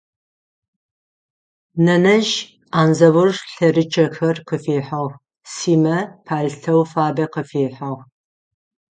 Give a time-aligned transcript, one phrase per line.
[1.85, 2.33] Нэнэжъ
[2.79, 5.15] Андзаур лъэрычъэхэр къыфихьыгъ,
[5.53, 8.01] Симэ палътэу фабэ къыфихьыгъ.